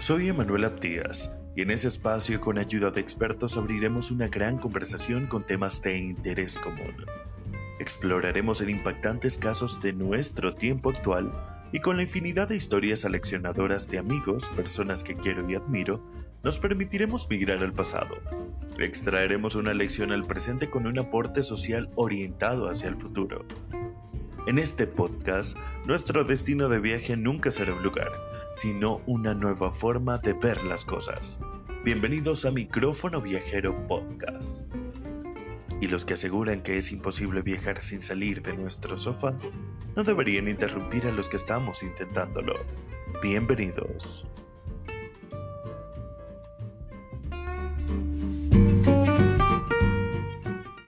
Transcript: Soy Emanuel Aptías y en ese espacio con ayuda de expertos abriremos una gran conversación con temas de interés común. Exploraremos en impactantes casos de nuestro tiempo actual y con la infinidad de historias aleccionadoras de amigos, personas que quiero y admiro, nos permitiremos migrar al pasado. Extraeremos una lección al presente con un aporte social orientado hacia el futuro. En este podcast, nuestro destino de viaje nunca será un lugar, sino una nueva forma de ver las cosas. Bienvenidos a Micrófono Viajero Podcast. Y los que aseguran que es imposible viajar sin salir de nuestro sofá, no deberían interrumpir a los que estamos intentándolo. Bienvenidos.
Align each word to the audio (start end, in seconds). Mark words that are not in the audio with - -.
Soy 0.00 0.30
Emanuel 0.30 0.64
Aptías 0.64 1.30
y 1.54 1.60
en 1.60 1.70
ese 1.70 1.86
espacio 1.88 2.40
con 2.40 2.56
ayuda 2.56 2.90
de 2.90 3.02
expertos 3.02 3.58
abriremos 3.58 4.10
una 4.10 4.28
gran 4.28 4.56
conversación 4.56 5.26
con 5.26 5.44
temas 5.44 5.82
de 5.82 5.98
interés 5.98 6.58
común. 6.58 7.04
Exploraremos 7.78 8.62
en 8.62 8.70
impactantes 8.70 9.36
casos 9.36 9.78
de 9.82 9.92
nuestro 9.92 10.54
tiempo 10.54 10.88
actual 10.88 11.30
y 11.70 11.80
con 11.80 11.98
la 11.98 12.04
infinidad 12.04 12.48
de 12.48 12.56
historias 12.56 13.04
aleccionadoras 13.04 13.90
de 13.90 13.98
amigos, 13.98 14.50
personas 14.56 15.04
que 15.04 15.16
quiero 15.16 15.48
y 15.50 15.56
admiro, 15.56 16.02
nos 16.42 16.58
permitiremos 16.58 17.28
migrar 17.28 17.62
al 17.62 17.74
pasado. 17.74 18.16
Extraeremos 18.78 19.54
una 19.54 19.74
lección 19.74 20.12
al 20.12 20.26
presente 20.26 20.70
con 20.70 20.86
un 20.86 20.98
aporte 20.98 21.42
social 21.42 21.90
orientado 21.94 22.70
hacia 22.70 22.88
el 22.88 22.96
futuro. 22.96 23.44
En 24.46 24.58
este 24.58 24.86
podcast, 24.86 25.58
nuestro 25.84 26.24
destino 26.24 26.68
de 26.68 26.78
viaje 26.78 27.16
nunca 27.16 27.50
será 27.50 27.74
un 27.74 27.82
lugar, 27.82 28.12
sino 28.54 29.00
una 29.06 29.34
nueva 29.34 29.72
forma 29.72 30.18
de 30.18 30.34
ver 30.34 30.62
las 30.64 30.84
cosas. 30.84 31.40
Bienvenidos 31.84 32.44
a 32.44 32.50
Micrófono 32.50 33.20
Viajero 33.20 33.86
Podcast. 33.86 34.66
Y 35.80 35.88
los 35.88 36.04
que 36.04 36.14
aseguran 36.14 36.62
que 36.62 36.76
es 36.76 36.92
imposible 36.92 37.40
viajar 37.40 37.80
sin 37.80 38.00
salir 38.00 38.42
de 38.42 38.54
nuestro 38.56 38.98
sofá, 38.98 39.34
no 39.96 40.04
deberían 40.04 40.48
interrumpir 40.48 41.06
a 41.06 41.12
los 41.12 41.28
que 41.28 41.36
estamos 41.36 41.82
intentándolo. 41.82 42.54
Bienvenidos. 43.22 44.30